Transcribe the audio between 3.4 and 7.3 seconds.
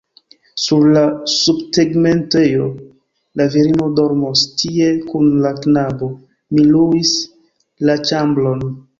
La virino dormos tie kun la knabo; mi luis